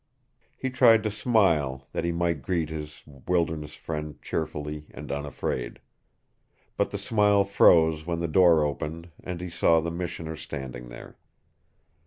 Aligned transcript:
He 0.57 0.71
tried 0.71 1.03
to 1.03 1.11
smile, 1.11 1.87
that 1.91 2.03
he 2.03 2.11
might 2.11 2.41
greet 2.41 2.69
his 2.71 3.03
wilderness 3.05 3.75
friend 3.75 4.19
cheerfully 4.19 4.87
and 4.89 5.11
unafraid. 5.11 5.77
But 6.75 6.89
the 6.89 6.97
smile 6.97 7.43
froze 7.43 8.03
when 8.03 8.19
the 8.19 8.27
door 8.27 8.63
opened 8.65 9.11
and 9.23 9.39
he 9.39 9.49
saw 9.51 9.79
the 9.79 9.91
missioner 9.91 10.35
standing 10.35 10.89
there. 10.89 11.19